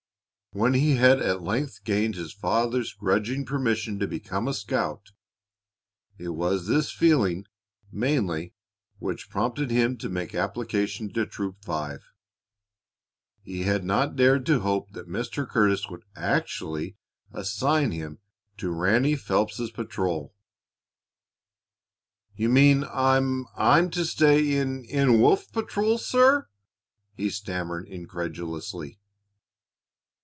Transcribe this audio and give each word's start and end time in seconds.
When 0.53 0.73
he 0.73 0.95
had 0.97 1.21
at 1.21 1.41
length 1.41 1.81
gained 1.85 2.15
his 2.15 2.33
father's 2.33 2.91
grudging 2.91 3.45
permission 3.45 3.99
to 3.99 4.05
become 4.07 4.49
a 4.49 4.53
scout, 4.53 5.11
it 6.17 6.27
was 6.27 6.67
this 6.67 6.91
feeling 6.91 7.45
mainly 7.89 8.53
which 8.99 9.29
prompted 9.29 9.71
him 9.71 9.97
to 9.99 10.09
make 10.09 10.35
application 10.35 11.07
to 11.13 11.25
Troop 11.25 11.63
Five. 11.63 12.01
He 13.41 13.63
had 13.63 13.85
not 13.85 14.17
dared 14.17 14.45
to 14.47 14.59
hope 14.59 14.91
that 14.91 15.07
Mr. 15.07 15.47
Curtis 15.47 15.87
would 15.87 16.03
actually 16.17 16.97
assign 17.31 17.91
him 17.91 18.19
to 18.57 18.71
Ranny 18.71 19.15
Phelps's 19.15 19.71
patrol. 19.71 20.35
"You 22.35 22.49
mean 22.49 22.83
I 22.83 23.21
I'm 23.55 23.89
to 23.91 24.03
stay 24.03 24.53
in 24.57 24.83
in 24.83 25.21
Wolf 25.21 25.49
patrol, 25.53 25.97
sir?" 25.97 26.49
he 27.15 27.29
stammered 27.29 27.87
incredulously. 27.87 28.97